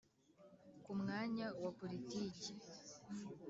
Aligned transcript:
ku 0.83 0.91
mwanya 0.99 1.47
wa 1.63 1.71
politike, 1.79 2.51